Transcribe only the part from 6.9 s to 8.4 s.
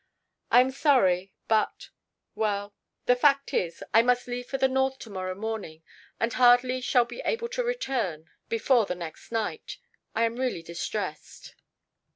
be able to return